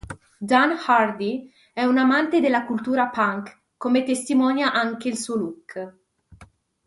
Dan 0.39 0.75
Hardy 0.87 1.53
è 1.71 1.83
un 1.83 1.99
amante 1.99 2.41
della 2.41 2.65
cultura 2.65 3.09
punk, 3.09 3.61
come 3.77 4.01
testimonia 4.01 4.73
anche 4.73 5.07
il 5.09 5.15
suo 5.15 5.35
look. 5.35 5.93